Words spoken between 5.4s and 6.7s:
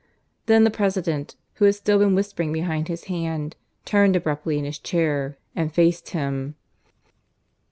and faced him.